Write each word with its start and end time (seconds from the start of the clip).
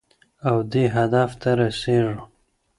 او 0.47 0.57
دې 0.71 0.83
هدف 0.95 1.31
ته 1.41 1.49
رسېږو. 1.59 2.19